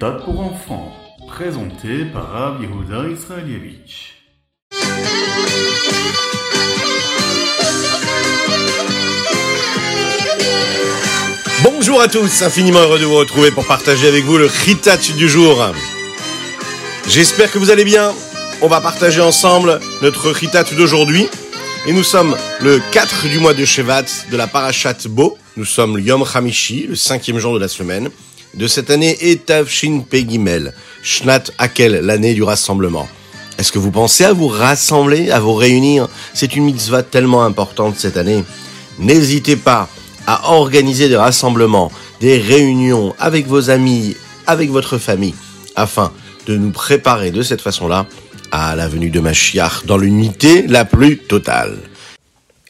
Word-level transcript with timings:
Pour 0.00 0.40
enfants, 0.40 0.96
présenté 1.28 2.06
par 2.06 2.32
Rav 2.32 2.62
Yehuda 2.62 3.06
Israelievich. 3.10 4.14
Bonjour 11.62 12.00
à 12.00 12.08
tous, 12.08 12.40
infiniment 12.40 12.78
heureux 12.78 12.98
de 12.98 13.04
vous 13.04 13.16
retrouver 13.16 13.50
pour 13.50 13.66
partager 13.66 14.08
avec 14.08 14.24
vous 14.24 14.38
le 14.38 14.46
Ritat 14.46 14.96
du 15.18 15.28
jour. 15.28 15.62
J'espère 17.06 17.52
que 17.52 17.58
vous 17.58 17.70
allez 17.70 17.84
bien. 17.84 18.14
On 18.62 18.68
va 18.68 18.80
partager 18.80 19.20
ensemble 19.20 19.80
notre 20.00 20.30
Ritat 20.30 20.64
d'aujourd'hui. 20.78 21.28
Et 21.86 21.92
nous 21.92 22.04
sommes 22.04 22.34
le 22.62 22.80
4 22.92 23.28
du 23.28 23.38
mois 23.38 23.52
de 23.52 23.66
Shevat 23.66 24.06
de 24.30 24.36
la 24.38 24.46
Parashat 24.46 24.96
Bo. 25.10 25.36
Nous 25.58 25.66
sommes 25.66 25.98
le 25.98 26.02
Yom 26.02 26.24
Hamishi, 26.34 26.86
le 26.86 26.94
cinquième 26.94 27.38
jour 27.38 27.52
de 27.52 27.58
la 27.58 27.68
semaine 27.68 28.08
de 28.54 28.66
cette 28.66 28.90
année 28.90 29.16
Etav 29.20 29.68
Shin 29.68 30.00
Pegimel, 30.08 30.74
Shnat 31.02 31.44
Akel, 31.58 32.00
l'année 32.00 32.34
du 32.34 32.42
rassemblement? 32.42 33.08
Est-ce 33.58 33.72
que 33.72 33.78
vous 33.78 33.90
pensez 33.90 34.24
à 34.24 34.32
vous 34.32 34.48
rassembler, 34.48 35.30
à 35.30 35.40
vous 35.40 35.54
réunir? 35.54 36.08
C'est 36.34 36.56
une 36.56 36.64
mitzvah 36.64 37.02
tellement 37.02 37.44
importante 37.44 37.96
cette 37.98 38.16
année. 38.16 38.44
N'hésitez 38.98 39.56
pas 39.56 39.88
à 40.26 40.52
organiser 40.52 41.08
des 41.08 41.16
rassemblements, 41.16 41.92
des 42.20 42.38
réunions 42.38 43.14
avec 43.18 43.46
vos 43.46 43.70
amis, 43.70 44.16
avec 44.46 44.70
votre 44.70 44.98
famille, 44.98 45.34
afin 45.76 46.12
de 46.46 46.56
nous 46.56 46.70
préparer 46.70 47.30
de 47.30 47.42
cette 47.42 47.60
façon-là 47.60 48.06
à 48.50 48.74
la 48.76 48.88
venue 48.88 49.10
de 49.10 49.20
Mashiach 49.20 49.84
dans 49.84 49.96
l'unité 49.96 50.66
la 50.66 50.84
plus 50.84 51.18
totale. 51.18 51.78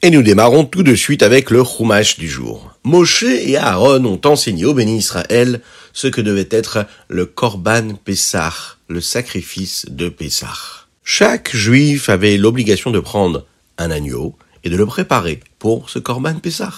Et 0.02 0.10
nous 0.10 0.22
démarrons 0.22 0.64
tout 0.64 0.82
de 0.82 0.94
suite 0.94 1.22
avec 1.22 1.50
le 1.50 1.62
Chumash 1.64 2.18
du 2.18 2.28
jour. 2.28 2.69
Moshe 2.82 3.24
et 3.24 3.56
Aaron 3.58 4.04
ont 4.06 4.20
enseigné 4.24 4.64
au 4.64 4.72
béni 4.72 4.98
Israël 4.98 5.60
ce 5.92 6.06
que 6.06 6.22
devait 6.22 6.48
être 6.50 6.86
le 7.08 7.26
Korban 7.26 7.94
Pessah, 7.94 8.54
le 8.88 9.02
sacrifice 9.02 9.84
de 9.90 10.08
Pessah. 10.08 10.86
Chaque 11.04 11.54
juif 11.54 12.08
avait 12.08 12.38
l'obligation 12.38 12.90
de 12.90 13.00
prendre 13.00 13.46
un 13.76 13.90
agneau 13.90 14.34
et 14.64 14.70
de 14.70 14.76
le 14.76 14.86
préparer 14.86 15.40
pour 15.58 15.90
ce 15.90 15.98
Korban 15.98 16.36
Pessah. 16.36 16.72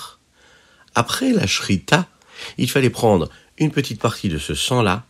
Après 0.97 1.33
la 1.33 1.47
shrita, 1.47 2.09
il 2.59 2.69
fallait 2.69 2.91
prendre 2.91 3.29
une 3.59 3.71
petite 3.71 4.01
partie 4.01 4.29
de 4.29 4.39
ce 4.39 4.57
sang-là 4.57 5.05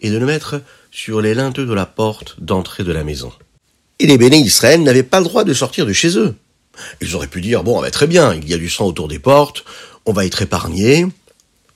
et 0.00 0.10
de 0.10 0.16
le 0.16 0.24
mettre 0.24 0.62
sur 0.90 1.20
les 1.20 1.34
linteaux 1.34 1.66
de 1.66 1.74
la 1.74 1.86
porte 1.86 2.36
d'entrée 2.40 2.84
de 2.84 2.92
la 2.92 3.04
maison. 3.04 3.32
Et 3.98 4.06
les 4.06 4.16
bénis 4.16 4.40
Israël 4.40 4.82
n'avaient 4.82 5.02
pas 5.02 5.18
le 5.18 5.26
droit 5.26 5.44
de 5.44 5.52
sortir 5.52 5.84
de 5.84 5.92
chez 5.92 6.16
eux. 6.16 6.34
Ils 7.00 7.14
auraient 7.14 7.26
pu 7.26 7.40
dire, 7.40 7.62
bon, 7.62 7.78
ah 7.78 7.82
ben, 7.82 7.90
très 7.90 8.06
bien, 8.06 8.34
il 8.34 8.48
y 8.48 8.54
a 8.54 8.58
du 8.58 8.70
sang 8.70 8.86
autour 8.86 9.08
des 9.08 9.18
portes, 9.18 9.64
on 10.06 10.12
va 10.12 10.26
être 10.26 10.42
épargné, 10.42 11.06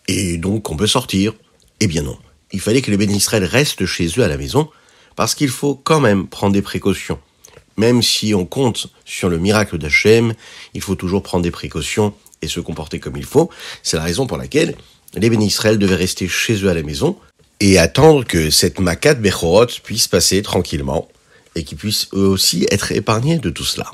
et 0.09 0.37
donc 0.37 0.71
on 0.71 0.77
peut 0.77 0.87
sortir. 0.87 1.35
Eh 1.81 1.87
bien 1.87 2.03
non, 2.03 2.19
il 2.53 2.61
fallait 2.61 2.83
que 2.83 2.91
les 2.91 2.97
bénis 2.97 3.25
restent 3.31 3.87
chez 3.87 4.09
eux 4.19 4.23
à 4.23 4.29
la 4.29 4.37
maison, 4.37 4.69
parce 5.17 5.35
qu'il 5.35 5.51
faut 5.51 5.75
quand 5.75 6.01
même 6.01 6.27
prendre 6.27 6.53
des 6.53 6.63
précautions. 6.63 7.19
Même 7.77 8.03
si 8.03 8.35
on 8.35 8.47
compte 8.47 8.87
sur 9.05 9.29
le 9.29 9.39
miracle 9.39 9.79
d'Hachem, 9.79 10.35
il 10.75 10.81
faut 10.81 10.95
toujours 10.95 11.23
prendre 11.23 11.43
des 11.43 11.51
précautions 11.51 12.15
et 12.41 12.49
se 12.49 12.61
comporter 12.61 13.01
comme 13.01 13.17
il 13.17 13.25
faut. 13.25 13.51
C'est 13.83 13.97
la 13.97 14.05
raison 14.05 14.27
pour 14.27 14.37
laquelle 14.37 14.77
les 15.15 15.31
bénis 15.31 15.55
devaient 15.79 15.95
rester 15.95 16.29
chez 16.29 16.55
eux 16.63 16.69
à 16.69 16.75
la 16.75 16.83
maison 16.83 17.17
et 17.61 17.79
attendre 17.79 18.25
que 18.25 18.51
cette 18.51 18.81
makat 18.81 19.15
Bechorot 19.15 19.67
puisse 19.83 20.09
passer 20.09 20.43
tranquillement 20.43 21.09
et 21.55 21.65
qu'ils 21.65 21.79
puissent 21.79 22.09
eux 22.15 22.27
aussi 22.27 22.67
être 22.71 22.93
épargnés 22.93 23.39
de 23.39 23.51
tout 23.51 23.65
cela. 23.65 23.91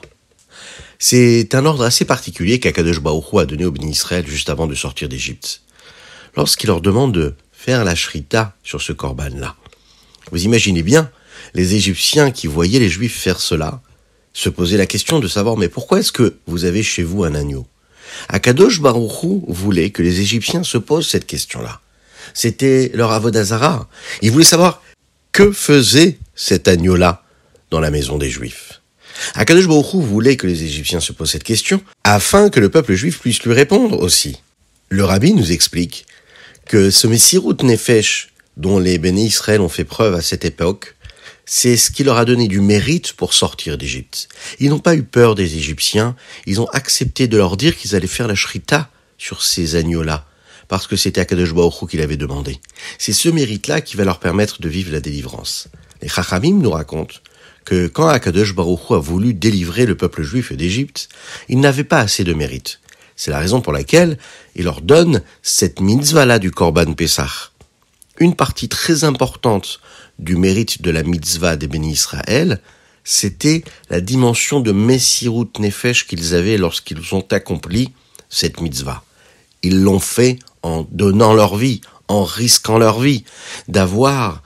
C'est 1.03 1.55
un 1.55 1.65
ordre 1.65 1.85
assez 1.85 2.05
particulier 2.05 2.61
qu'Akadosh 2.61 3.01
Baruch 3.01 3.33
a 3.33 3.47
donné 3.47 3.65
aux 3.65 3.71
bénis 3.71 3.93
Israël 3.93 4.27
juste 4.27 4.51
avant 4.51 4.67
de 4.67 4.75
sortir 4.75 5.09
d'Égypte. 5.09 5.63
Lorsqu'il 6.37 6.67
leur 6.67 6.83
demande 6.83 7.15
de 7.15 7.35
faire 7.53 7.85
la 7.85 7.95
shrita 7.95 8.55
sur 8.63 8.83
ce 8.83 8.93
korban-là. 8.93 9.57
Vous 10.31 10.45
imaginez 10.45 10.83
bien 10.83 11.11
les 11.55 11.75
Égyptiens 11.75 12.31
qui 12.31 12.49
voyaient 12.49 12.79
les 12.79 12.91
Juifs 12.91 13.19
faire 13.19 13.41
cela, 13.41 13.81
se 14.35 14.51
poser 14.51 14.77
la 14.77 14.85
question 14.85 15.21
de 15.21 15.27
savoir 15.27 15.57
mais 15.57 15.71
pourquoi 15.71 16.01
est-ce 16.01 16.13
que 16.13 16.37
vous 16.47 16.67
avez 16.67 16.83
chez 16.83 17.03
vous 17.03 17.25
un 17.25 17.35
agneau? 17.35 17.67
Akadosh 18.29 18.83
Baruch 18.83 19.25
voulait 19.49 19.89
que 19.89 20.03
les 20.03 20.21
Égyptiens 20.21 20.65
se 20.65 20.77
posent 20.77 21.09
cette 21.09 21.27
question-là. 21.27 21.81
C'était 22.35 22.91
leur 22.93 23.13
avodazara. 23.13 23.89
Ils 24.21 24.31
voulaient 24.31 24.45
savoir 24.45 24.83
que 25.33 25.51
faisait 25.51 26.19
cet 26.35 26.69
agneau-là 26.69 27.25
dans 27.71 27.81
la 27.81 27.91
maison 27.91 28.19
des 28.19 28.29
Juifs. 28.29 28.80
Akadosh 29.35 29.67
Baruch 29.67 29.95
voulait 29.95 30.37
que 30.37 30.47
les 30.47 30.63
Égyptiens 30.63 31.01
se 31.01 31.13
posent 31.13 31.31
cette 31.31 31.45
question 31.45 31.83
afin 32.05 32.51
que 32.51 32.61
le 32.61 32.69
peuple 32.69 32.95
juif 32.95 33.19
puisse 33.21 33.43
lui 33.43 33.53
répondre 33.53 34.01
aussi. 34.01 34.41
Le 34.89 35.05
rabbi 35.05 35.33
nous 35.33 35.53
explique 35.53 36.07
que 36.67 36.91
ce 36.91 37.07
Messirut 37.07 37.63
Nefesh 37.63 38.31
dont 38.57 38.79
les 38.79 38.99
bénis 38.99 39.27
Israël 39.27 39.61
ont 39.61 39.69
fait 39.69 39.85
preuve 39.85 40.15
à 40.15 40.23
cette 40.23 40.45
époque, 40.45 40.97
c'est 41.47 41.77
ce 41.77 41.91
qui 41.91 42.05
leur 42.05 42.19
a 42.19 42.25
donné 42.25 42.47
du 42.47 42.61
mérite 42.61 43.15
pour 43.15 43.35
sortir 43.35 43.79
d'Égypte. 43.79 44.29
Ils 44.61 44.71
n'ont 44.71 44.79
pas 44.79 44.95
eu 44.95 45.03
peur 45.03 45.35
des 45.35 45.57
Égyptiens, 45.57 46.15
ils 46.47 46.61
ont 46.61 46.69
accepté 46.69 47.27
de 47.27 47.37
leur 47.37 47.57
dire 47.57 47.77
qu'ils 47.77 47.97
allaient 47.97 48.07
faire 48.07 48.29
la 48.29 48.35
shrita 48.35 48.91
sur 49.19 49.43
ces 49.43 49.77
agneaux-là, 49.77 50.27
parce 50.69 50.87
que 50.87 50.97
c'était 50.97 51.21
Akadosh 51.21 51.55
Baruch 51.55 51.89
qui 51.89 51.97
l'avait 51.97 52.17
demandé. 52.17 52.61
C'est 52.99 53.13
ce 53.13 53.29
mérite-là 53.29 53.81
qui 53.81 53.97
va 53.97 54.05
leur 54.05 54.21
permettre 54.21 54.61
de 54.61 54.69
vivre 54.69 54.93
la 54.93 55.01
délivrance. 55.01 55.69
Les 56.03 56.09
Chachamim 56.09 56.59
nous 56.61 56.71
racontent 56.71 57.17
que 57.65 57.87
quand 57.87 58.09
Akadosh 58.09 58.55
Baruch 58.55 58.91
a 58.91 58.99
voulu 58.99 59.35
délivrer 59.35 59.87
le 59.87 59.97
peuple 59.97 60.23
juif 60.23 60.53
d'Égypte, 60.53 61.09
il 61.49 61.61
n'avait 61.61 61.85
pas 61.85 62.01
assez 62.01 62.25
de 62.25 62.33
mérite. 62.33 62.81
C'est 63.17 63.31
la 63.31 63.39
raison 63.39 63.61
pour 63.61 63.73
laquelle 63.73 64.19
il 64.57 64.65
leur 64.65 64.81
donne 64.81 65.23
cette 65.43 65.81
mitzvah-là 65.81 66.39
du 66.39 66.51
Korban 66.51 66.95
Pessah. 66.95 67.51
Une 68.19 68.35
partie 68.35 68.69
très 68.69 69.05
importante 69.05 69.81
du 70.19 70.37
mérite 70.37 70.83
de 70.83 70.91
la 70.91 71.03
mitzvah 71.03 71.57
des 71.57 71.67
bénis 71.67 71.93
Israël, 71.93 72.61
c'était 73.05 73.65
la 73.89 74.01
dimension 74.01 74.61
de 74.61 74.73
Messirut 74.73 75.51
Nefesh 75.59 76.07
qu'ils 76.07 76.35
avaient 76.35 76.59
lorsqu'ils 76.59 77.15
ont 77.15 77.27
accompli 77.31 77.93
cette 78.29 78.61
mitzvah. 78.61 79.03
Ils 79.63 79.83
l'ont 79.83 80.01
fait 80.01 80.39
en 80.63 80.87
donnant 80.91 81.35
leur 81.35 81.57
vie, 81.57 81.81
en 82.09 82.25
risquant 82.25 82.79
leur 82.79 83.01
vie, 83.01 83.25
d'avoir 83.69 84.43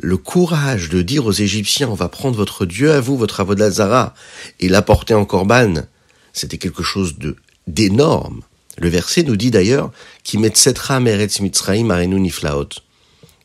le 0.00 0.16
courage 0.16 0.88
de 0.88 1.02
dire 1.02 1.26
aux 1.26 1.32
Égyptiens, 1.32 1.88
on 1.88 1.94
va 1.94 2.08
prendre 2.08 2.36
votre 2.36 2.66
Dieu 2.66 2.92
à 2.92 3.00
vous, 3.00 3.16
votre 3.16 3.40
Avodazara, 3.40 4.14
et 4.60 4.68
l'apporter 4.68 5.14
en 5.14 5.24
Corban, 5.24 5.74
c'était 6.32 6.58
quelque 6.58 6.82
chose 6.82 7.18
de 7.18 7.36
d'énorme. 7.66 8.42
Le 8.78 8.88
verset 8.88 9.24
nous 9.24 9.36
dit 9.36 9.50
d'ailleurs, 9.50 9.90
qui 10.22 10.38
met 10.38 10.54
setra 10.54 11.00
meretz 11.00 11.40
mitzraim 11.40 11.90
arenu 11.90 12.20
niflaot, 12.20 12.68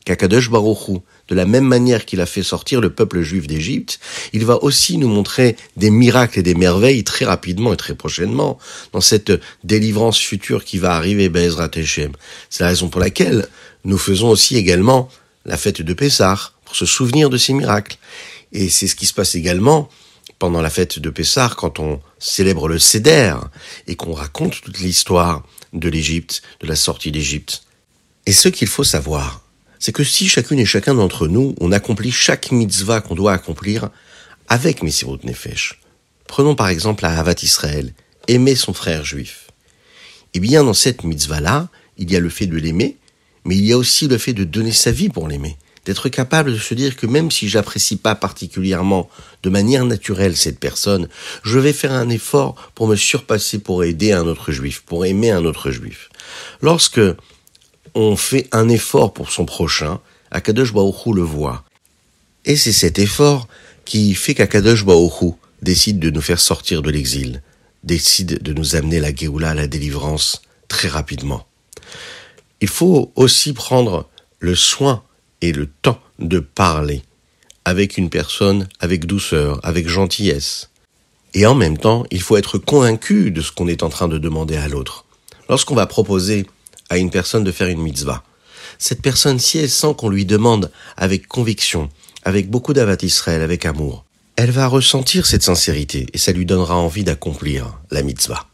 qu'Akadosh 0.04 0.48
Baruchu, 0.48 1.00
de 1.28 1.34
la 1.34 1.44
même 1.44 1.64
manière 1.64 2.04
qu'il 2.04 2.20
a 2.20 2.26
fait 2.26 2.42
sortir 2.42 2.80
le 2.80 2.90
peuple 2.90 3.22
juif 3.22 3.46
d'Égypte, 3.46 3.98
il 4.32 4.46
va 4.46 4.62
aussi 4.62 4.96
nous 4.96 5.08
montrer 5.08 5.56
des 5.76 5.90
miracles 5.90 6.38
et 6.38 6.42
des 6.42 6.54
merveilles 6.54 7.04
très 7.04 7.24
rapidement 7.24 7.72
et 7.72 7.76
très 7.76 7.94
prochainement 7.94 8.58
dans 8.92 9.00
cette 9.00 9.32
délivrance 9.64 10.18
future 10.18 10.64
qui 10.64 10.78
va 10.78 10.94
arriver, 10.94 11.28
Bezrat 11.28 11.70
Hashem. 11.74 12.12
C'est 12.48 12.62
la 12.62 12.68
raison 12.68 12.88
pour 12.88 13.00
laquelle 13.00 13.48
nous 13.84 13.98
faisons 13.98 14.30
aussi 14.30 14.56
également 14.56 15.10
la 15.44 15.56
fête 15.56 15.82
de 15.82 15.92
Pessah, 15.92 16.52
pour 16.64 16.76
se 16.76 16.86
souvenir 16.86 17.30
de 17.30 17.36
ces 17.36 17.52
miracles. 17.52 17.98
Et 18.52 18.68
c'est 18.68 18.86
ce 18.86 18.94
qui 18.94 19.06
se 19.06 19.14
passe 19.14 19.34
également 19.34 19.88
pendant 20.38 20.62
la 20.62 20.70
fête 20.70 20.98
de 20.98 21.10
Pessah, 21.10 21.52
quand 21.56 21.78
on 21.78 22.00
célèbre 22.18 22.68
le 22.68 22.78
Seder 22.78 23.34
et 23.86 23.96
qu'on 23.96 24.12
raconte 24.12 24.60
toute 24.60 24.80
l'histoire 24.80 25.42
de 25.72 25.88
l'Égypte, 25.88 26.42
de 26.60 26.66
la 26.66 26.76
sortie 26.76 27.12
d'Égypte. 27.12 27.64
Et 28.26 28.32
ce 28.32 28.48
qu'il 28.48 28.68
faut 28.68 28.84
savoir, 28.84 29.42
c'est 29.78 29.92
que 29.92 30.04
si 30.04 30.28
chacune 30.28 30.58
et 30.58 30.64
chacun 30.64 30.94
d'entre 30.94 31.28
nous, 31.28 31.54
on 31.60 31.72
accomplit 31.72 32.10
chaque 32.10 32.52
mitzvah 32.52 33.00
qu'on 33.00 33.14
doit 33.14 33.32
accomplir 33.32 33.90
avec 34.48 34.82
Messirut 34.82 35.18
Nefesh. 35.24 35.80
Prenons 36.26 36.54
par 36.54 36.68
exemple 36.68 37.02
la 37.02 37.18
Havat 37.18 37.42
Israël, 37.42 37.92
aimer 38.28 38.54
son 38.54 38.72
frère 38.72 39.04
juif. 39.04 39.48
Eh 40.32 40.40
bien, 40.40 40.64
dans 40.64 40.74
cette 40.74 41.04
mitzvah-là, 41.04 41.68
il 41.96 42.10
y 42.10 42.16
a 42.16 42.20
le 42.20 42.30
fait 42.30 42.46
de 42.46 42.56
l'aimer, 42.56 42.96
mais 43.44 43.56
il 43.56 43.64
y 43.64 43.72
a 43.72 43.78
aussi 43.78 44.08
le 44.08 44.18
fait 44.18 44.32
de 44.32 44.44
donner 44.44 44.72
sa 44.72 44.90
vie 44.90 45.08
pour 45.08 45.28
l'aimer. 45.28 45.56
D'être 45.84 46.08
capable 46.08 46.52
de 46.52 46.58
se 46.58 46.72
dire 46.72 46.96
que 46.96 47.06
même 47.06 47.30
si 47.30 47.48
j'apprécie 47.48 47.96
pas 47.96 48.14
particulièrement 48.14 49.10
de 49.42 49.50
manière 49.50 49.84
naturelle 49.84 50.34
cette 50.34 50.58
personne, 50.58 51.08
je 51.42 51.58
vais 51.58 51.74
faire 51.74 51.92
un 51.92 52.08
effort 52.08 52.54
pour 52.74 52.88
me 52.88 52.96
surpasser 52.96 53.58
pour 53.58 53.84
aider 53.84 54.12
un 54.12 54.26
autre 54.26 54.50
juif, 54.50 54.82
pour 54.86 55.04
aimer 55.04 55.30
un 55.30 55.44
autre 55.44 55.70
juif. 55.70 56.08
Lorsque 56.62 57.00
on 57.94 58.16
fait 58.16 58.48
un 58.52 58.70
effort 58.70 59.12
pour 59.12 59.30
son 59.30 59.44
prochain, 59.44 60.00
Akadosh 60.30 60.72
Baruch 60.72 61.06
le 61.14 61.22
voit. 61.22 61.64
Et 62.46 62.56
c'est 62.56 62.72
cet 62.72 62.98
effort 62.98 63.46
qui 63.84 64.14
fait 64.14 64.34
qu'Akadosh 64.34 64.84
Baruch 64.84 65.34
décide 65.62 65.98
de 65.98 66.10
nous 66.10 66.20
faire 66.20 66.40
sortir 66.40 66.82
de 66.82 66.90
l'exil, 66.90 67.42
décide 67.84 68.42
de 68.42 68.52
nous 68.52 68.74
amener 68.74 69.00
la 69.00 69.14
Géoula, 69.14 69.54
la 69.54 69.66
délivrance, 69.66 70.42
très 70.68 70.88
rapidement. 70.88 71.46
Il 72.60 72.68
faut 72.68 73.12
aussi 73.14 73.52
prendre 73.52 74.08
le 74.38 74.54
soin 74.54 75.02
et 75.40 75.52
le 75.52 75.66
temps 75.66 76.00
de 76.18 76.38
parler 76.38 77.02
avec 77.64 77.96
une 77.96 78.10
personne 78.10 78.68
avec 78.80 79.06
douceur, 79.06 79.60
avec 79.62 79.88
gentillesse. 79.88 80.70
Et 81.32 81.46
en 81.46 81.54
même 81.54 81.78
temps, 81.78 82.04
il 82.10 82.20
faut 82.20 82.36
être 82.36 82.58
convaincu 82.58 83.30
de 83.30 83.40
ce 83.40 83.52
qu'on 83.52 83.68
est 83.68 83.82
en 83.82 83.88
train 83.88 84.08
de 84.08 84.18
demander 84.18 84.56
à 84.56 84.68
l'autre. 84.68 85.04
Lorsqu'on 85.48 85.74
va 85.74 85.86
proposer 85.86 86.46
à 86.90 86.98
une 86.98 87.10
personne 87.10 87.44
de 87.44 87.52
faire 87.52 87.68
une 87.68 87.82
mitzvah, 87.82 88.22
cette 88.78 89.02
personne, 89.02 89.38
si 89.38 89.58
elle 89.58 89.70
sent 89.70 89.94
qu'on 89.96 90.08
lui 90.08 90.24
demande 90.24 90.70
avec 90.96 91.26
conviction, 91.26 91.88
avec 92.22 92.50
beaucoup 92.50 92.72
d'avat 92.72 92.96
Israël, 93.02 93.42
avec 93.42 93.66
amour, 93.66 94.04
elle 94.36 94.50
va 94.50 94.66
ressentir 94.66 95.26
cette 95.26 95.42
sincérité 95.42 96.06
et 96.12 96.18
ça 96.18 96.32
lui 96.32 96.46
donnera 96.46 96.76
envie 96.76 97.04
d'accomplir 97.04 97.78
la 97.90 98.02
mitzvah. 98.02 98.46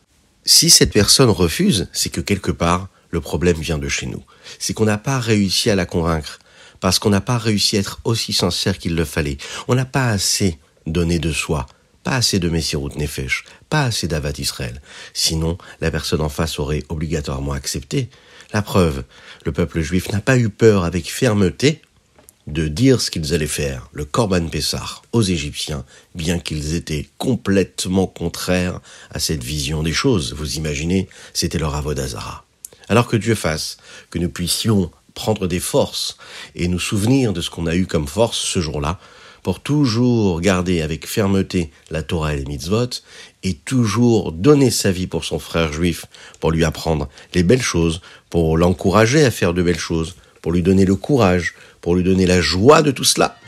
Si 0.44 0.70
cette 0.70 0.92
personne 0.92 1.30
refuse, 1.30 1.88
c'est 1.92 2.10
que 2.10 2.20
quelque 2.20 2.50
part, 2.50 2.88
le 3.10 3.20
problème 3.20 3.58
vient 3.58 3.78
de 3.78 3.88
chez 3.88 4.06
nous. 4.06 4.22
C'est 4.58 4.74
qu'on 4.74 4.84
n'a 4.84 4.98
pas 4.98 5.18
réussi 5.18 5.70
à 5.70 5.74
la 5.74 5.86
convaincre 5.86 6.38
parce 6.80 6.98
qu'on 6.98 7.10
n'a 7.10 7.20
pas 7.20 7.38
réussi 7.38 7.76
à 7.76 7.80
être 7.80 8.00
aussi 8.04 8.32
sincère 8.32 8.78
qu'il 8.78 8.94
le 8.94 9.04
fallait. 9.04 9.38
On 9.68 9.74
n'a 9.74 9.84
pas 9.84 10.08
assez 10.08 10.58
donné 10.86 11.18
de 11.18 11.32
soi, 11.32 11.66
pas 12.02 12.16
assez 12.16 12.38
de 12.38 12.48
Messirut 12.48 12.96
Nefesh, 12.96 13.44
pas 13.68 13.84
assez 13.84 14.08
d'Avat 14.08 14.32
Israël. 14.38 14.80
Sinon, 15.12 15.58
la 15.80 15.90
personne 15.90 16.22
en 16.22 16.28
face 16.28 16.58
aurait 16.58 16.84
obligatoirement 16.88 17.52
accepté. 17.52 18.08
La 18.52 18.62
preuve, 18.62 19.04
le 19.44 19.52
peuple 19.52 19.80
juif 19.80 20.10
n'a 20.10 20.20
pas 20.20 20.38
eu 20.38 20.48
peur 20.48 20.84
avec 20.84 21.10
fermeté 21.10 21.82
de 22.46 22.66
dire 22.66 23.00
ce 23.00 23.10
qu'ils 23.10 23.32
allaient 23.34 23.46
faire, 23.46 23.88
le 23.92 24.04
Korban 24.04 24.48
Pessah, 24.48 25.02
aux 25.12 25.22
Égyptiens, 25.22 25.84
bien 26.14 26.38
qu'ils 26.38 26.74
étaient 26.74 27.08
complètement 27.18 28.06
contraires 28.06 28.80
à 29.12 29.20
cette 29.20 29.44
vision 29.44 29.82
des 29.82 29.92
choses. 29.92 30.32
Vous 30.32 30.56
imaginez, 30.56 31.08
c'était 31.32 31.58
leur 31.58 31.76
avodazara. 31.76 32.44
Alors 32.90 33.06
que 33.06 33.16
Dieu 33.16 33.36
fasse 33.36 33.76
que 34.10 34.18
nous 34.18 34.28
puissions 34.28 34.90
prendre 35.14 35.46
des 35.46 35.60
forces 35.60 36.16
et 36.56 36.66
nous 36.66 36.80
souvenir 36.80 37.32
de 37.32 37.40
ce 37.40 37.48
qu'on 37.48 37.66
a 37.66 37.76
eu 37.76 37.86
comme 37.86 38.08
force 38.08 38.36
ce 38.36 38.60
jour-là, 38.60 38.98
pour 39.44 39.60
toujours 39.60 40.40
garder 40.40 40.82
avec 40.82 41.06
fermeté 41.06 41.70
la 41.90 42.02
Torah 42.02 42.34
et 42.34 42.38
les 42.38 42.44
mitzvot, 42.44 42.90
et 43.44 43.54
toujours 43.54 44.32
donner 44.32 44.70
sa 44.70 44.90
vie 44.90 45.06
pour 45.06 45.24
son 45.24 45.38
frère 45.38 45.72
juif, 45.72 46.06
pour 46.40 46.50
lui 46.50 46.64
apprendre 46.64 47.08
les 47.32 47.44
belles 47.44 47.62
choses, 47.62 48.00
pour 48.28 48.58
l'encourager 48.58 49.24
à 49.24 49.30
faire 49.30 49.54
de 49.54 49.62
belles 49.62 49.78
choses, 49.78 50.16
pour 50.42 50.50
lui 50.50 50.62
donner 50.62 50.84
le 50.84 50.96
courage, 50.96 51.54
pour 51.80 51.94
lui 51.94 52.02
donner 52.02 52.26
la 52.26 52.40
joie 52.40 52.82
de 52.82 52.90
tout 52.90 53.04
cela. 53.04 53.38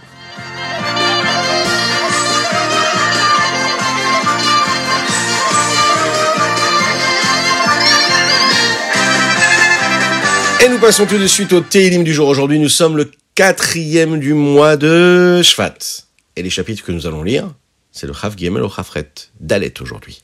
Et 10.64 10.68
nous 10.68 10.78
passons 10.78 11.06
tout 11.06 11.18
de 11.18 11.26
suite 11.26 11.52
au 11.52 11.60
Télim 11.60 12.04
du 12.04 12.14
jour. 12.14 12.28
Aujourd'hui, 12.28 12.60
nous 12.60 12.68
sommes 12.68 12.96
le 12.96 13.10
quatrième 13.34 14.20
du 14.20 14.32
mois 14.32 14.76
de 14.76 15.42
Shvat. 15.42 16.04
Et 16.36 16.42
les 16.44 16.50
chapitres 16.50 16.84
que 16.84 16.92
nous 16.92 17.08
allons 17.08 17.24
lire, 17.24 17.52
c'est 17.90 18.06
le 18.06 18.12
Chav 18.12 18.38
Gimel 18.38 18.62
au 18.62 18.70
Chafret, 18.70 19.10
Dalet 19.40 19.74
aujourd'hui. 19.80 20.22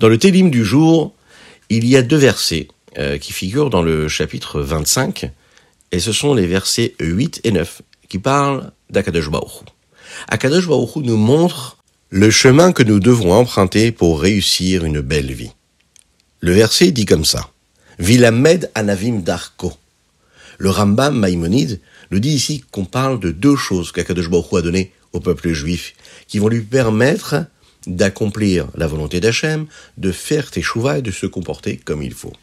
Dans 0.00 0.08
le 0.08 0.16
Télim 0.16 0.48
du 0.50 0.64
jour, 0.64 1.12
il 1.68 1.86
y 1.86 1.94
a 1.94 2.00
deux 2.00 2.16
versets 2.16 2.68
euh, 2.96 3.18
qui 3.18 3.34
figurent 3.34 3.68
dans 3.68 3.82
le 3.82 4.08
chapitre 4.08 4.62
25, 4.62 5.30
et 5.92 6.00
ce 6.00 6.12
sont 6.12 6.32
les 6.32 6.46
versets 6.46 6.94
8 6.98 7.42
et 7.44 7.50
9 7.50 7.82
qui 8.08 8.18
parlent 8.18 8.72
d'Akadosh 8.88 9.28
Baruch 9.28 9.66
Akadosh 10.28 10.68
Baruch 10.68 10.96
nous 10.96 11.18
montre 11.18 11.76
le 12.08 12.30
chemin 12.30 12.72
que 12.72 12.82
nous 12.82 12.98
devons 12.98 13.34
emprunter 13.34 13.92
pour 13.92 14.22
réussir 14.22 14.86
une 14.86 15.02
belle 15.02 15.34
vie. 15.34 15.50
Le 16.40 16.52
verset 16.52 16.92
dit 16.92 17.04
comme 17.04 17.26
ça. 17.26 17.50
Vilamed 17.98 18.70
Anavim 18.74 19.20
Darko. 19.22 19.72
Le 20.58 20.68
Rambam 20.68 21.18
Maïmonide 21.18 21.80
nous 22.10 22.18
dit 22.18 22.32
ici 22.32 22.62
qu'on 22.70 22.84
parle 22.84 23.18
de 23.18 23.30
deux 23.30 23.56
choses 23.56 23.90
qu'Akadosh 23.90 24.28
a 24.52 24.60
données 24.60 24.92
au 25.14 25.20
peuple 25.20 25.52
juif, 25.52 25.94
qui 26.28 26.38
vont 26.38 26.48
lui 26.48 26.60
permettre 26.60 27.46
d'accomplir 27.86 28.68
la 28.74 28.86
volonté 28.86 29.20
d'Hachem, 29.20 29.66
de 29.96 30.12
faire 30.12 30.50
teshuva 30.50 30.98
et 30.98 31.02
de 31.02 31.10
se 31.10 31.24
comporter 31.24 31.78
comme 31.78 32.02
il 32.02 32.12
faut. 32.12 32.34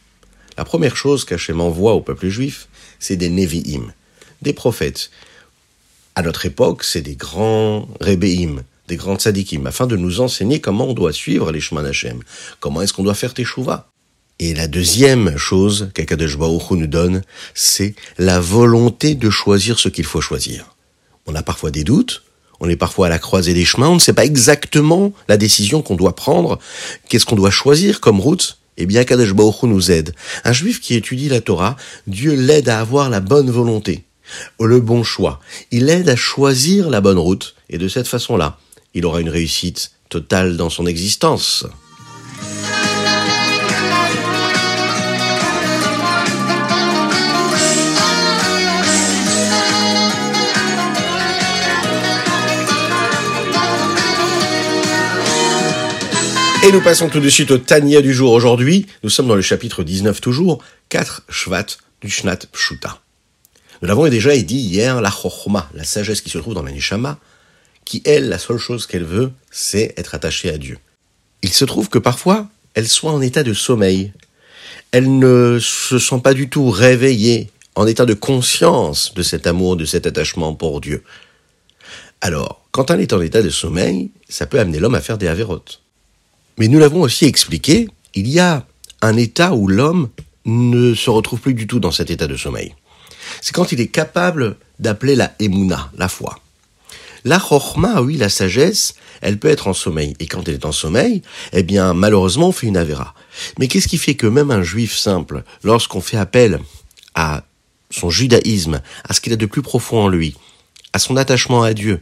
La 0.57 0.65
première 0.65 0.95
chose 0.95 1.23
qu'Hachem 1.23 1.61
envoie 1.61 1.93
au 1.93 2.01
peuple 2.01 2.29
juif, 2.29 2.67
c'est 2.99 3.15
des 3.15 3.29
Nevi'im, 3.29 3.93
des 4.41 4.53
prophètes. 4.53 5.11
À 6.15 6.23
notre 6.23 6.47
époque, 6.47 6.83
c'est 6.83 7.01
des 7.01 7.15
grands 7.15 7.87
Rebbeim, 8.01 8.63
des 8.87 8.95
grands 8.95 9.17
tzadikim, 9.17 9.67
afin 9.67 9.85
de 9.85 9.97
nous 9.97 10.19
enseigner 10.19 10.59
comment 10.61 10.87
on 10.87 10.93
doit 10.93 11.13
suivre 11.13 11.51
les 11.51 11.61
chemins 11.61 11.83
d'Hachem, 11.83 12.23
comment 12.59 12.81
est-ce 12.81 12.93
qu'on 12.93 13.03
doit 13.03 13.13
faire 13.13 13.35
teshuva? 13.35 13.92
Et 14.39 14.53
la 14.53 14.67
deuxième 14.67 15.37
chose 15.37 15.89
qu'Akadosh 15.93 16.37
Baruch 16.37 16.71
nous 16.71 16.87
donne, 16.87 17.21
c'est 17.53 17.95
la 18.17 18.39
volonté 18.39 19.15
de 19.15 19.29
choisir 19.29 19.79
ce 19.79 19.89
qu'il 19.89 20.05
faut 20.05 20.21
choisir. 20.21 20.75
On 21.27 21.35
a 21.35 21.43
parfois 21.43 21.71
des 21.71 21.83
doutes, 21.83 22.23
on 22.59 22.67
est 22.67 22.75
parfois 22.75 23.07
à 23.07 23.09
la 23.09 23.19
croisée 23.19 23.53
des 23.53 23.65
chemins, 23.65 23.89
on 23.89 23.95
ne 23.95 23.99
sait 23.99 24.13
pas 24.13 24.25
exactement 24.25 25.13
la 25.27 25.37
décision 25.37 25.81
qu'on 25.81 25.95
doit 25.95 26.15
prendre, 26.15 26.59
qu'est-ce 27.07 27.25
qu'on 27.25 27.35
doit 27.35 27.51
choisir 27.51 28.01
comme 28.01 28.19
route. 28.19 28.57
Eh 28.77 28.87
bien, 28.87 29.03
Kadesh 29.03 29.33
Baruch 29.33 29.63
nous 29.63 29.91
aide. 29.91 30.15
Un 30.43 30.51
juif 30.51 30.81
qui 30.81 30.95
étudie 30.95 31.29
la 31.29 31.41
Torah, 31.41 31.75
Dieu 32.07 32.33
l'aide 32.33 32.69
à 32.69 32.79
avoir 32.79 33.09
la 33.09 33.19
bonne 33.19 33.51
volonté, 33.51 34.03
le 34.59 34.79
bon 34.79 35.03
choix. 35.03 35.39
Il 35.69 35.89
aide 35.89 36.09
à 36.09 36.15
choisir 36.15 36.89
la 36.89 36.99
bonne 36.99 37.19
route, 37.19 37.55
et 37.69 37.77
de 37.77 37.87
cette 37.87 38.07
façon-là, 38.07 38.57
il 38.95 39.05
aura 39.05 39.21
une 39.21 39.29
réussite 39.29 39.91
totale 40.09 40.57
dans 40.57 40.69
son 40.69 40.87
existence. 40.87 41.65
Et 56.65 56.71
nous 56.71 56.79
passons 56.79 57.09
tout 57.09 57.19
de 57.19 57.27
suite 57.27 57.51
au 57.51 57.57
Tania 57.57 58.01
du 58.01 58.13
jour. 58.13 58.31
Aujourd'hui, 58.31 58.85
nous 59.03 59.09
sommes 59.09 59.27
dans 59.27 59.35
le 59.35 59.41
chapitre 59.41 59.83
19 59.83 60.21
toujours, 60.21 60.63
4 60.87 61.23
Shvat 61.27 61.65
du 62.01 62.09
Shnat 62.09 62.37
Pshuta. 62.53 63.01
Nous 63.81 63.89
l'avons 63.89 64.07
déjà 64.07 64.33
dit 64.37 64.59
hier, 64.59 65.01
la 65.01 65.11
Chochma, 65.11 65.69
la 65.73 65.83
sagesse 65.83 66.21
qui 66.21 66.29
se 66.29 66.37
trouve 66.37 66.53
dans 66.53 66.63
la 66.63 66.71
Neshama, 66.71 67.19
qui 67.83 68.01
elle, 68.05 68.29
la 68.29 68.39
seule 68.39 68.59
chose 68.59 68.87
qu'elle 68.87 69.03
veut, 69.03 69.33
c'est 69.51 69.93
être 69.97 70.15
attachée 70.15 70.49
à 70.51 70.57
Dieu. 70.57 70.77
Il 71.41 71.51
se 71.51 71.65
trouve 71.65 71.89
que 71.89 71.99
parfois, 71.99 72.47
elle 72.75 72.87
soit 72.87 73.11
en 73.11 73.19
état 73.19 73.43
de 73.43 73.53
sommeil. 73.53 74.13
Elle 74.91 75.19
ne 75.19 75.59
se 75.59 75.99
sent 75.99 76.21
pas 76.23 76.33
du 76.33 76.47
tout 76.47 76.69
réveillée, 76.69 77.49
en 77.75 77.87
état 77.87 78.05
de 78.05 78.13
conscience 78.13 79.13
de 79.15 79.21
cet 79.21 79.47
amour, 79.47 79.75
de 79.75 79.83
cet 79.83 80.07
attachement 80.07 80.53
pour 80.53 80.79
Dieu. 80.79 81.03
Alors, 82.21 82.65
quand 82.71 82.89
elle 82.89 83.01
est 83.01 83.11
en 83.11 83.19
état 83.19 83.41
de 83.41 83.49
sommeil, 83.49 84.11
ça 84.29 84.45
peut 84.45 84.61
amener 84.61 84.79
l'homme 84.79 84.95
à 84.95 85.01
faire 85.01 85.17
des 85.17 85.27
avérotes. 85.27 85.82
Mais 86.57 86.67
nous 86.67 86.79
l'avons 86.79 87.01
aussi 87.01 87.25
expliqué, 87.25 87.87
il 88.13 88.27
y 88.27 88.39
a 88.39 88.65
un 89.01 89.17
état 89.17 89.53
où 89.53 89.67
l'homme 89.67 90.09
ne 90.45 90.93
se 90.93 91.09
retrouve 91.09 91.39
plus 91.39 91.53
du 91.53 91.67
tout 91.67 91.79
dans 91.79 91.91
cet 91.91 92.11
état 92.11 92.27
de 92.27 92.35
sommeil. 92.35 92.75
C'est 93.41 93.53
quand 93.53 93.71
il 93.71 93.81
est 93.81 93.87
capable 93.87 94.57
d'appeler 94.79 95.15
la 95.15 95.33
émouna, 95.39 95.91
la 95.97 96.07
foi. 96.07 96.39
La 97.25 97.39
chorma, 97.39 98.01
oui, 98.01 98.17
la 98.17 98.29
sagesse, 98.29 98.95
elle 99.21 99.39
peut 99.39 99.47
être 99.47 99.67
en 99.67 99.73
sommeil. 99.73 100.15
Et 100.19 100.27
quand 100.27 100.47
elle 100.47 100.55
est 100.55 100.65
en 100.65 100.73
sommeil, 100.73 101.21
eh 101.53 101.63
bien, 101.63 101.93
malheureusement, 101.93 102.49
on 102.49 102.51
fait 102.51 102.67
une 102.67 102.77
avéra. 102.77 103.13
Mais 103.57 103.67
qu'est-ce 103.67 103.87
qui 103.87 103.97
fait 103.97 104.15
que 104.15 104.27
même 104.27 104.51
un 104.51 104.61
juif 104.61 104.95
simple, 104.97 105.43
lorsqu'on 105.63 106.01
fait 106.01 106.17
appel 106.17 106.59
à 107.15 107.43
son 107.89 108.09
judaïsme, 108.09 108.81
à 109.07 109.13
ce 109.13 109.21
qu'il 109.21 109.31
a 109.31 109.37
de 109.37 109.45
plus 109.45 109.61
profond 109.61 109.99
en 110.03 110.07
lui, 110.09 110.35
à 110.91 110.99
son 110.99 111.15
attachement 111.15 111.63
à 111.63 111.73
Dieu, 111.73 112.01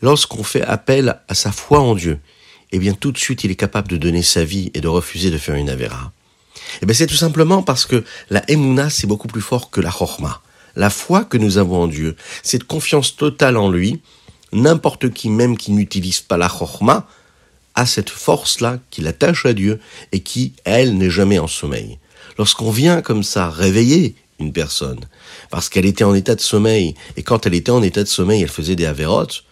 lorsqu'on 0.00 0.44
fait 0.44 0.62
appel 0.62 1.20
à 1.26 1.34
sa 1.34 1.50
foi 1.50 1.80
en 1.80 1.94
Dieu, 1.94 2.20
eh 2.72 2.78
bien 2.78 2.94
tout 2.94 3.12
de 3.12 3.18
suite 3.18 3.44
il 3.44 3.50
est 3.50 3.56
capable 3.56 3.88
de 3.88 3.96
donner 3.96 4.22
sa 4.22 4.44
vie 4.44 4.70
et 4.74 4.80
de 4.80 4.88
refuser 4.88 5.30
de 5.30 5.38
faire 5.38 5.54
une 5.54 5.70
avéra. 5.70 6.12
Eh 6.80 6.86
bien 6.86 6.94
c'est 6.94 7.06
tout 7.06 7.14
simplement 7.14 7.62
parce 7.62 7.86
que 7.86 8.04
la 8.30 8.42
emuna 8.50 8.90
c'est 8.90 9.06
beaucoup 9.06 9.28
plus 9.28 9.40
fort 9.40 9.70
que 9.70 9.80
la 9.80 9.90
chorma. 9.90 10.40
La 10.74 10.88
foi 10.90 11.24
que 11.24 11.36
nous 11.36 11.58
avons 11.58 11.82
en 11.82 11.86
Dieu, 11.86 12.16
cette 12.42 12.64
confiance 12.64 13.16
totale 13.16 13.58
en 13.58 13.70
lui, 13.70 14.00
n'importe 14.52 15.10
qui 15.12 15.28
même 15.28 15.56
qui 15.56 15.72
n'utilise 15.72 16.20
pas 16.20 16.38
la 16.38 16.48
chorma 16.48 17.06
a 17.74 17.86
cette 17.86 18.10
force-là 18.10 18.78
qui 18.90 19.00
l'attache 19.00 19.46
à 19.46 19.52
Dieu 19.52 19.80
et 20.12 20.20
qui, 20.20 20.54
elle, 20.64 20.96
n'est 20.96 21.10
jamais 21.10 21.38
en 21.38 21.46
sommeil. 21.46 21.98
Lorsqu'on 22.38 22.70
vient 22.70 23.02
comme 23.02 23.22
ça 23.22 23.50
réveiller 23.50 24.14
une 24.38 24.52
personne, 24.52 25.00
parce 25.50 25.68
qu'elle 25.68 25.86
était 25.86 26.04
en 26.04 26.14
état 26.14 26.34
de 26.34 26.40
sommeil, 26.40 26.94
et 27.16 27.22
quand 27.22 27.46
elle 27.46 27.54
était 27.54 27.70
en 27.70 27.82
état 27.82 28.02
de 28.02 28.08
sommeil, 28.08 28.42
elle 28.42 28.48
faisait 28.48 28.76
des 28.76 28.86
avérotes, 28.86 29.44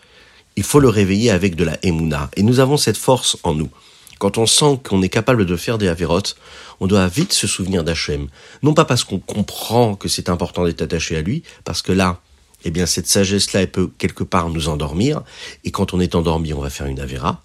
il 0.57 0.63
faut 0.63 0.81
le 0.81 0.89
réveiller 0.89 1.31
avec 1.31 1.57
de 1.57 1.65
la 1.65 1.79
émouna. 1.83 2.31
Et 2.37 2.43
nous 2.43 2.61
avons 2.61 2.77
cette 2.77 2.97
force 2.97 3.37
en 3.43 3.55
nous. 3.55 3.71
Quand 4.19 4.37
on 4.37 4.47
sent 4.47 4.81
qu'on 4.87 5.03
est 5.03 5.09
capable 5.09 5.47
de 5.47 5.57
faire 5.57 5.79
des 5.79 5.89
avérotes, 5.89 6.37
on 6.81 6.87
doit 6.87 7.07
vite 7.09 7.33
se 7.33 7.47
souvenir 7.47 7.85
d'Hachem. 7.85 8.29
Non 8.63 8.75
pas 8.75 8.85
parce 8.85 9.05
qu'on 9.05 9.19
comprend 9.19 9.95
que 9.95 10.09
c'est 10.09 10.29
important 10.29 10.65
d'être 10.65 10.83
attaché 10.83 11.17
à 11.17 11.23
lui, 11.23 11.43
parce 11.65 11.81
que 11.81 11.93
là, 11.93 12.21
eh 12.65 12.71
bien, 12.71 12.85
cette 12.85 13.07
sagesse-là, 13.07 13.63
elle 13.63 13.71
peut 13.71 13.91
quelque 13.97 14.25
part 14.25 14.51
nous 14.51 14.69
endormir. 14.69 15.23
Et 15.65 15.71
quand 15.71 15.95
on 15.95 16.01
est 16.01 16.15
endormi, 16.15 16.53
on 16.53 16.61
va 16.61 16.69
faire 16.69 16.87
une 16.87 17.01
avéra. 17.01 17.43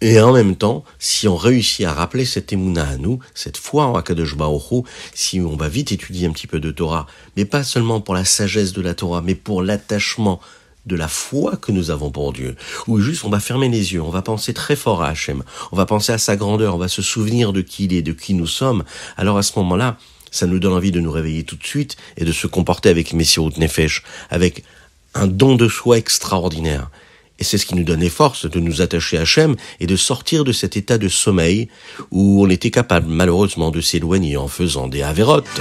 Et 0.00 0.18
en 0.20 0.32
même 0.32 0.56
temps, 0.56 0.84
si 0.98 1.28
on 1.28 1.36
réussit 1.36 1.84
à 1.84 1.92
rappeler 1.92 2.24
cette 2.24 2.52
émouna 2.52 2.88
à 2.88 2.96
nous, 2.96 3.18
cette 3.34 3.58
foi 3.58 3.84
en 3.84 3.96
Akadosh 3.96 4.34
Baruch 4.34 4.86
si 5.12 5.40
on 5.40 5.56
va 5.56 5.68
vite 5.68 5.92
étudier 5.92 6.26
un 6.26 6.32
petit 6.32 6.46
peu 6.46 6.58
de 6.58 6.70
Torah, 6.70 7.06
mais 7.36 7.44
pas 7.44 7.64
seulement 7.64 8.00
pour 8.00 8.14
la 8.14 8.24
sagesse 8.24 8.72
de 8.72 8.80
la 8.80 8.94
Torah, 8.94 9.20
mais 9.20 9.34
pour 9.34 9.62
l'attachement 9.62 10.40
de 10.86 10.96
la 10.96 11.08
foi 11.08 11.56
que 11.56 11.72
nous 11.72 11.90
avons 11.90 12.10
pour 12.10 12.32
Dieu, 12.32 12.56
ou 12.86 13.00
juste 13.00 13.24
on 13.24 13.30
va 13.30 13.40
fermer 13.40 13.68
les 13.68 13.92
yeux, 13.92 14.02
on 14.02 14.10
va 14.10 14.22
penser 14.22 14.54
très 14.54 14.76
fort 14.76 15.02
à 15.02 15.08
Hachem, 15.08 15.42
on 15.72 15.76
va 15.76 15.86
penser 15.86 16.12
à 16.12 16.18
sa 16.18 16.36
grandeur, 16.36 16.74
on 16.74 16.78
va 16.78 16.88
se 16.88 17.02
souvenir 17.02 17.52
de 17.52 17.60
qui 17.60 17.84
il 17.84 17.92
est, 17.92 18.02
de 18.02 18.12
qui 18.12 18.34
nous 18.34 18.46
sommes, 18.46 18.84
alors 19.16 19.38
à 19.38 19.42
ce 19.42 19.58
moment-là, 19.58 19.98
Ça 20.30 20.46
nous 20.46 20.60
donne 20.60 20.74
envie 20.74 20.92
de 20.92 21.00
nous 21.00 21.10
réveiller 21.10 21.42
tout 21.42 21.56
de 21.56 21.66
suite 21.66 21.96
et 22.16 22.24
de 22.24 22.32
se 22.32 22.46
comporter 22.46 22.88
avec 22.88 23.12
Messirut 23.12 23.58
Nefesh, 23.58 24.02
avec 24.30 24.62
un 25.14 25.26
don 25.26 25.56
de 25.56 25.68
soi 25.68 25.98
extraordinaire. 25.98 26.90
Et 27.38 27.44
c'est 27.44 27.58
ce 27.58 27.66
qui 27.66 27.74
nous 27.74 27.84
donne 27.84 28.00
les 28.00 28.10
forces 28.10 28.48
de 28.48 28.60
nous 28.60 28.80
attacher 28.82 29.16
à 29.18 29.22
Hachem 29.22 29.56
et 29.80 29.86
de 29.86 29.96
sortir 29.96 30.44
de 30.44 30.52
cet 30.52 30.76
état 30.76 30.98
de 30.98 31.08
sommeil 31.08 31.68
où 32.10 32.44
on 32.44 32.50
était 32.50 32.70
capable 32.70 33.08
malheureusement 33.08 33.70
de 33.70 33.80
s'éloigner 33.80 34.36
en 34.36 34.46
faisant 34.46 34.88
des 34.88 35.02
avérotes. 35.02 35.60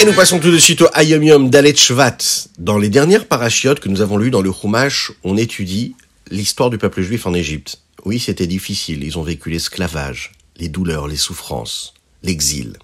Et 0.00 0.06
nous 0.06 0.14
passons 0.14 0.38
tout 0.38 0.50
de 0.50 0.56
suite 0.56 0.80
au 0.80 0.88
Ayom 0.94 1.22
Yom 1.22 1.50
d'Alet 1.50 1.76
Shvat. 1.76 2.16
Dans 2.58 2.78
les 2.78 2.88
dernières 2.88 3.26
parachiotes 3.26 3.80
que 3.80 3.90
nous 3.90 4.00
avons 4.00 4.16
lues 4.16 4.30
dans 4.30 4.40
le 4.40 4.50
Chumash, 4.50 5.12
on 5.24 5.36
étudie 5.36 5.94
l'histoire 6.30 6.70
du 6.70 6.78
peuple 6.78 7.02
juif 7.02 7.26
en 7.26 7.34
Égypte. 7.34 7.82
Oui, 8.06 8.18
c'était 8.18 8.46
difficile. 8.46 9.04
Ils 9.04 9.18
ont 9.18 9.22
vécu 9.22 9.50
l'esclavage, 9.50 10.32
les 10.56 10.70
douleurs, 10.70 11.06
les 11.06 11.18
souffrances, 11.18 11.92
l'exil. 12.22 12.78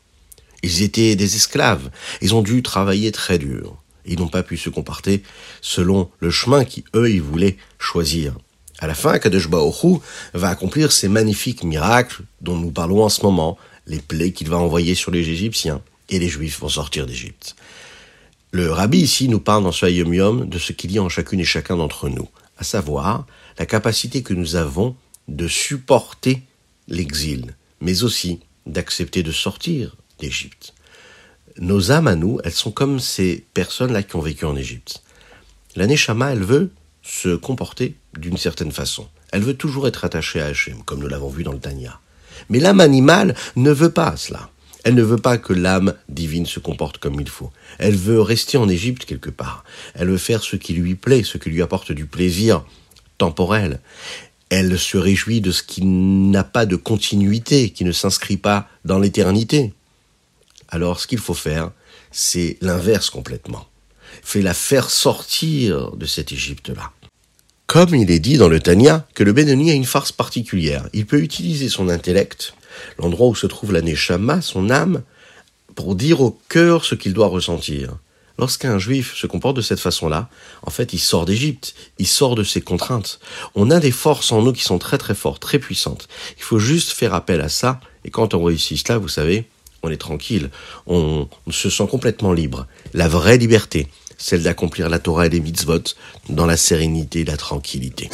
Ils 0.63 0.83
étaient 0.83 1.17
des 1.17 1.37
esclaves. 1.37 1.89
Ils 2.21 2.35
ont 2.35 2.43
dû 2.43 2.63
travailler 2.63 3.13
très 3.13 3.39
dur. 3.39 3.79
Ils 4.05 4.19
n'ont 4.19 4.29
pas 4.29 4.43
pu 4.43 4.59
se 4.59 4.69
comporter 4.69 5.23
selon 5.63 6.11
le 6.21 6.31
chemin 6.31 6.67
qui, 6.67 6.85
eux, 6.95 7.11
ils 7.11 7.23
voulaient 7.23 7.57
choisir. 7.79 8.35
À 8.79 8.87
la 8.87 8.95
fin, 8.95 9.19
Kadosh 9.19 9.49
Baoru 9.49 10.01
va 10.35 10.51
accomplir 10.51 10.93
ces 10.93 11.09
magnifiques 11.09 11.65
miracles 11.65 12.25
dont 12.43 12.57
nous 12.57 12.73
parlons 12.73 13.03
en 13.03 13.09
ce 13.09 13.23
moment, 13.23 13.57
les 13.87 14.01
plaies 14.01 14.33
qu'il 14.33 14.51
va 14.51 14.59
envoyer 14.59 14.95
sur 14.95 15.11
les 15.11 15.31
Égyptiens 15.31 15.81
et 16.09 16.19
les 16.19 16.29
Juifs 16.29 16.61
vont 16.61 16.69
sortir 16.69 17.07
d'Égypte. 17.07 17.57
Le 18.53 18.71
rabbi 18.71 18.99
ici 18.99 19.29
nous 19.29 19.41
parle 19.41 19.65
dans 19.65 19.73
ce 19.73 19.87
Yom 19.87 20.15
Yom 20.15 20.49
de 20.49 20.59
ce 20.59 20.73
qu'il 20.73 20.93
y 20.93 20.99
a 20.99 21.03
en 21.03 21.09
chacune 21.09 21.41
et 21.41 21.45
chacun 21.45 21.77
d'entre 21.77 22.09
nous, 22.09 22.29
à 22.59 22.65
savoir 22.65 23.27
la 23.59 23.67
capacité 23.67 24.23
que 24.23 24.35
nous 24.35 24.57
avons 24.57 24.97
de 25.29 25.49
supporter 25.49 26.43
l'exil, 26.89 27.55
mais 27.81 28.03
aussi 28.03 28.41
d'accepter 28.67 29.23
de 29.23 29.33
sortir 29.33 29.97
d'Égypte. 30.19 30.75
Nos 31.59 31.91
âmes 31.91 32.07
à 32.07 32.15
nous, 32.15 32.39
elles 32.45 32.53
sont 32.53 32.71
comme 32.71 33.01
ces 33.01 33.45
personnes-là 33.55 34.03
qui 34.03 34.17
ont 34.17 34.21
vécu 34.21 34.45
en 34.45 34.57
Égypte. 34.57 35.03
La 35.75 35.87
Neshama, 35.87 36.33
elle 36.33 36.45
veut 36.45 36.71
se 37.03 37.35
comporter 37.37 37.95
d'une 38.19 38.37
certaine 38.37 38.73
façon. 38.73 39.09
Elle 39.33 39.43
veut 39.43 39.57
toujours 39.57 39.89
être 39.89 40.05
attachée 40.05 40.41
à 40.41 40.47
Hachem, 40.47 40.83
comme 40.85 41.01
nous 41.01 41.09
l'avons 41.09 41.29
vu 41.29 41.43
dans 41.43 41.53
le 41.53 41.59
Tanya. 41.59 41.99
Mais 42.49 42.61
l'âme 42.61 42.81
animale 42.81 43.35
ne 43.57 43.71
veut 43.71 43.91
pas 43.91 44.17
cela. 44.17 44.51
Elle 44.87 44.95
ne 44.95 45.03
veut 45.03 45.19
pas 45.19 45.37
que 45.37 45.53
l'âme 45.53 45.95
divine 46.09 46.47
se 46.47 46.61
comporte 46.61 46.99
comme 46.99 47.21
il 47.21 47.29
faut. 47.29 47.51
Elle 47.79 47.97
veut 47.97 48.21
rester 48.21 48.57
en 48.57 48.69
Égypte 48.69 49.05
quelque 49.05 49.31
part. 49.31 49.65
Elle 49.95 50.11
veut 50.11 50.17
faire 50.17 50.45
ce 50.45 50.55
qui 50.55 50.75
lui 50.75 50.95
plaît, 50.95 51.25
ce 51.25 51.39
qui 51.39 51.51
lui 51.51 51.61
apporte 51.61 51.91
du 51.91 52.07
plaisir 52.07 52.65
temporel. 53.19 53.81
Elle 54.49 54.79
se 54.79 54.97
réjouit 54.97 55.41
de 55.41 55.51
ce 55.51 55.65
qui 55.65 55.85
n'a 55.85 56.45
pas 56.45 56.67
de 56.67 56.77
continuité, 56.77 57.71
qui 57.71 57.85
ne 57.85 57.91
s'inscrit 57.91 58.37
pas 58.37 58.69
dans 58.85 59.01
l'éternité. 59.01 59.75
Alors 60.69 61.01
ce 61.01 61.09
qu'il 61.09 61.19
faut 61.19 61.35
faire, 61.35 61.73
c'est 62.13 62.57
l'inverse 62.61 63.11
complètement. 63.11 63.67
Fait 64.23 64.41
la 64.41 64.55
faire 64.55 64.91
sortir 64.91 65.97
de 65.97 66.07
cette 66.07 66.31
Égypte-là. 66.31 66.93
Comme 67.67 67.93
il 67.97 68.09
est 68.13 68.21
dit 68.21 68.39
dans 68.39 68.49
le 68.49 68.61
Tanya 68.61 69.05
que 69.17 69.25
le 69.25 69.33
Bénoni 69.33 69.73
a 69.73 69.75
une 69.75 69.85
farce 69.85 70.13
particulière, 70.13 70.89
il 70.93 71.07
peut 71.07 71.21
utiliser 71.21 71.69
son 71.69 71.89
intellect 71.89 72.55
l'endroit 72.99 73.29
où 73.29 73.35
se 73.35 73.47
trouve 73.47 73.73
la 73.73 73.83
Neshama, 73.83 74.41
son 74.43 74.71
âme, 74.71 75.03
pour 75.75 75.95
dire 75.95 76.21
au 76.21 76.39
cœur 76.49 76.85
ce 76.85 76.95
qu'il 76.95 77.13
doit 77.13 77.29
ressentir. 77.29 77.97
Lorsqu'un 78.39 78.79
juif 78.79 79.15
se 79.17 79.27
comporte 79.27 79.57
de 79.57 79.63
cette 79.63 79.81
façon-là, 79.81 80.29
en 80.63 80.71
fait, 80.71 80.93
il 80.93 80.99
sort 80.99 81.25
d'Égypte, 81.25 81.75
il 81.99 82.07
sort 82.07 82.35
de 82.35 82.45
ses 82.45 82.61
contraintes. 82.61 83.19
On 83.55 83.71
a 83.71 83.81
des 83.81 83.91
forces 83.91 84.31
en 84.31 84.43
nous 84.43 84.53
qui 84.53 84.63
sont 84.63 84.79
très 84.79 84.99
très 84.99 85.15
fortes, 85.15 85.41
très 85.41 85.59
puissantes. 85.59 86.09
Il 86.37 86.43
faut 86.43 86.59
juste 86.59 86.91
faire 86.91 87.15
appel 87.15 87.41
à 87.41 87.49
ça, 87.49 87.81
et 88.05 88.11
quand 88.11 88.35
on 88.35 88.45
réussit 88.45 88.87
cela, 88.87 88.99
vous 88.99 89.09
savez, 89.09 89.49
on 89.83 89.91
est 89.91 89.97
tranquille, 89.97 90.51
on, 90.87 91.29
se 91.51 91.71
sent 91.71 91.87
complètement 91.91 92.33
libre. 92.33 92.67
La 92.93 93.09
vraie 93.09 93.39
liberté, 93.39 93.89
celle 94.19 94.43
d'accomplir 94.43 94.89
la 94.89 94.99
Torah 94.99 95.27
et 95.27 95.31
les 95.31 95.41
mitzvot 95.41 95.95
dans 96.29 96.47
la 96.47 96.57
sérénité 96.57 97.21
et 97.21 97.25
la 97.25 97.37
tranquillité. 97.37 98.11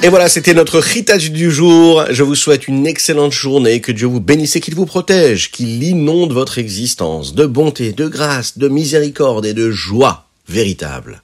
Et 0.00 0.10
voilà, 0.10 0.28
c'était 0.28 0.54
notre 0.54 0.78
ritage 0.78 1.32
du 1.32 1.50
jour. 1.50 2.04
Je 2.10 2.22
vous 2.22 2.36
souhaite 2.36 2.68
une 2.68 2.86
excellente 2.86 3.32
journée, 3.32 3.80
que 3.80 3.90
Dieu 3.90 4.06
vous 4.06 4.20
bénisse 4.20 4.54
et 4.54 4.60
qu'il 4.60 4.76
vous 4.76 4.86
protège, 4.86 5.50
qu'il 5.50 5.82
inonde 5.82 6.32
votre 6.32 6.58
existence 6.58 7.34
de 7.34 7.46
bonté, 7.46 7.92
de 7.92 8.06
grâce, 8.06 8.58
de 8.58 8.68
miséricorde 8.68 9.44
et 9.44 9.54
de 9.54 9.72
joie 9.72 10.28
véritable. 10.48 11.22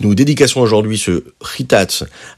Nous 0.00 0.14
dédicassons 0.14 0.60
aujourd'hui 0.60 0.96
ce 0.96 1.24
ritat 1.42 1.86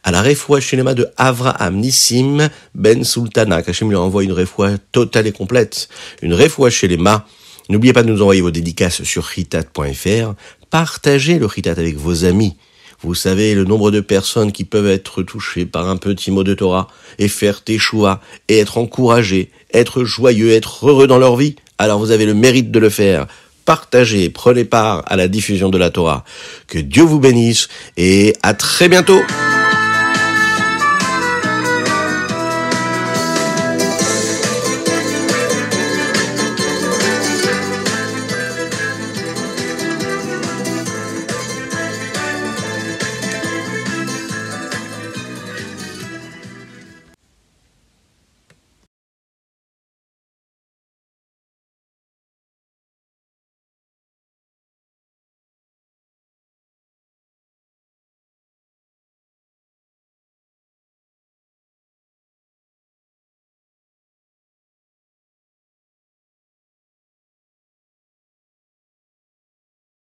à 0.03 0.11
la 0.11 0.21
refoua 0.21 0.61
cinéma 0.61 0.95
de 0.95 1.09
Avraham 1.17 1.77
Nissim 1.77 2.49
Ben 2.75 3.05
Sultana. 3.05 3.63
Qu'Hachem 3.63 3.89
lui 3.89 3.97
envoie 3.97 4.25
une 4.25 4.33
refoua 4.33 4.79
totale 4.91 5.29
et 5.29 5.33
complète. 5.33 5.89
Une 6.23 6.35
refoua 6.35 6.73
cinéma. 6.73 7.25
N'oubliez 7.69 7.93
pas 7.93 8.03
de 8.03 8.11
nous 8.11 8.21
envoyer 8.21 8.41
vos 8.41 8.51
dédicaces 8.51 9.05
sur 9.05 9.23
ritat.fr. 9.23 10.35
Partagez 10.71 11.39
le 11.39 11.47
ritat 11.47 11.71
avec 11.71 11.97
vos 11.97 12.25
amis. 12.25 12.57
Vous 13.01 13.15
savez 13.15 13.55
le 13.55 13.65
nombre 13.65 13.91
de 13.91 14.01
personnes 14.01 14.51
qui 14.51 14.65
peuvent 14.65 14.89
être 14.89 15.23
touchées 15.23 15.67
par 15.67 15.89
un 15.89 15.97
petit 15.97 16.33
mot 16.33 16.43
de 16.43 16.55
Torah 16.55 16.89
et 17.19 17.29
faire 17.29 17.63
choix 17.79 18.21
et 18.49 18.59
être 18.59 18.77
encouragées, 18.77 19.51
être 19.73 20.05
joyeux, 20.05 20.51
être 20.51 20.89
heureux 20.89 21.07
dans 21.07 21.19
leur 21.19 21.37
vie. 21.37 21.55
Alors 21.79 22.01
vous 22.01 22.11
avez 22.11 22.27
le 22.27 22.35
mérite 22.35 22.73
de 22.73 22.79
le 22.79 22.91
faire. 22.91 23.27
Partagez, 23.65 24.31
prenez 24.31 24.65
part 24.65 25.05
à 25.07 25.15
la 25.15 25.29
diffusion 25.29 25.69
de 25.69 25.79
la 25.79 25.91
Torah. 25.91 26.25
Que 26.67 26.79
Dieu 26.79 27.03
vous 27.03 27.21
bénisse 27.21 27.69
et 27.97 28.35
à 28.43 28.55
très 28.55 28.89
bientôt. 28.89 29.21